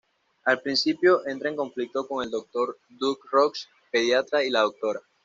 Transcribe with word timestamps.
Al 0.45 0.59
principio, 0.63 1.23
entra 1.27 1.49
en 1.51 1.55
conflicto 1.55 2.07
con 2.07 2.23
el 2.23 2.31
Dr. 2.31 2.75
Doug 2.89 3.19
Ross, 3.29 3.69
pediatra, 3.91 4.43
y 4.43 4.49
la 4.49 4.63
Dra. 4.63 4.99